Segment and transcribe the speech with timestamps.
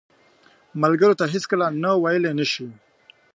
[0.81, 2.67] ملګری ته هیڅکله نه ویلې نه شي